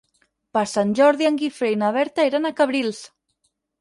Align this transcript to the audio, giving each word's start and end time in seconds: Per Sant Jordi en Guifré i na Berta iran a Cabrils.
Per 0.57 0.61
Sant 0.69 0.93
Jordi 0.99 1.27
en 1.31 1.37
Guifré 1.41 1.71
i 1.73 1.77
na 1.83 1.91
Berta 1.99 2.25
iran 2.31 2.51
a 2.51 2.53
Cabrils. 2.63 3.03